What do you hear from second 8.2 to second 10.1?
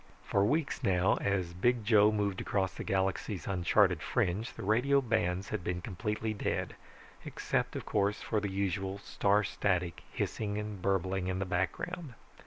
the usual star static